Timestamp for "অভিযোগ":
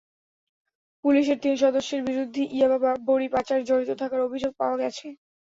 4.21-4.51